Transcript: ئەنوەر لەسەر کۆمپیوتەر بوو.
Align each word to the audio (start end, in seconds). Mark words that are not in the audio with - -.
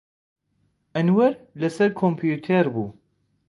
ئەنوەر 0.95 1.31
لەسەر 1.61 1.89
کۆمپیوتەر 1.99 2.65
بوو. 2.73 2.87